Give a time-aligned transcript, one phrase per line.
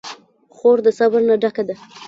[0.55, 1.75] خور د صبر نه ډکه ده.